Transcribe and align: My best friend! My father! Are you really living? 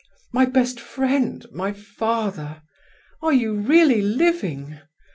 My 0.33 0.45
best 0.45 0.79
friend! 0.79 1.45
My 1.51 1.73
father! 1.73 2.63
Are 3.21 3.33
you 3.33 3.53
really 3.53 4.01
living? 4.01 4.79